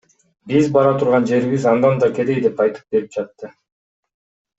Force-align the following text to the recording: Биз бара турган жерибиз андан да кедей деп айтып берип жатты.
Биз 0.51 0.69
бара 0.77 0.93
турган 1.03 1.27
жерибиз 1.31 1.67
андан 1.73 2.01
да 2.05 2.09
кедей 2.15 2.41
деп 2.47 2.63
айтып 2.65 2.97
берип 2.97 3.13
жатты. 3.19 3.51